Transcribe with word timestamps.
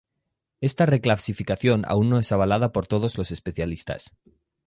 Esta 0.61 0.87
reclasificación 0.87 1.85
aún 1.87 2.09
no 2.09 2.17
es 2.17 2.31
avalada 2.31 2.71
por 2.71 2.87
todos 2.87 3.19
los 3.19 3.29
especialistas. 3.29 4.17